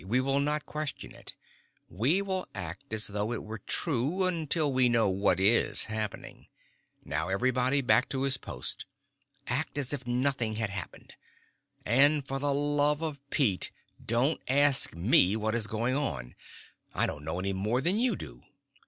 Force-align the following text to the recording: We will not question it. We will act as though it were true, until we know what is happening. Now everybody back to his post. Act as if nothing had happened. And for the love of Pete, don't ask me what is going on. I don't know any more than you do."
We 0.03 0.19
will 0.19 0.39
not 0.39 0.65
question 0.65 1.11
it. 1.13 1.35
We 1.87 2.23
will 2.23 2.47
act 2.55 2.91
as 2.91 3.05
though 3.05 3.31
it 3.33 3.43
were 3.43 3.59
true, 3.59 4.23
until 4.25 4.73
we 4.73 4.89
know 4.89 5.07
what 5.09 5.39
is 5.39 5.83
happening. 5.83 6.47
Now 7.05 7.29
everybody 7.29 7.81
back 7.81 8.09
to 8.09 8.23
his 8.23 8.37
post. 8.37 8.85
Act 9.45 9.77
as 9.77 9.93
if 9.93 10.07
nothing 10.07 10.55
had 10.55 10.71
happened. 10.71 11.13
And 11.85 12.25
for 12.25 12.39
the 12.39 12.51
love 12.51 13.03
of 13.03 13.19
Pete, 13.29 13.69
don't 14.03 14.41
ask 14.47 14.95
me 14.95 15.35
what 15.35 15.53
is 15.53 15.67
going 15.67 15.93
on. 15.95 16.33
I 16.95 17.05
don't 17.05 17.23
know 17.23 17.37
any 17.37 17.53
more 17.53 17.79
than 17.79 17.99
you 17.99 18.15
do." 18.15 18.41